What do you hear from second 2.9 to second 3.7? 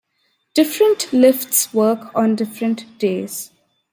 days.